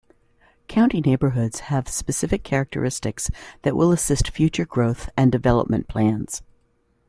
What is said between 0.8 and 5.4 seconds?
Neighbourhoods have specific characteristics that will assist future growth and